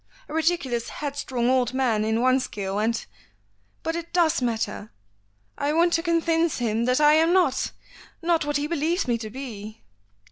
[0.27, 3.05] A ridiculous headstrong old man in one scale, and"
[3.83, 4.91] "But it does matter.
[5.59, 7.71] I want to convince him that I am not
[8.19, 9.83] not what he believes me to be."